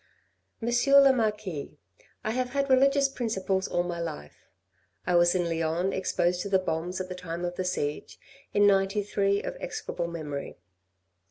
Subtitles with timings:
[0.65, 1.77] "Monsieur le Marquis,
[2.23, 4.47] I have had religious principles all my life.
[5.05, 8.17] I was in Lyons exposed to the bombs at the time of the siege,
[8.51, 10.57] in '93 of execrable memory.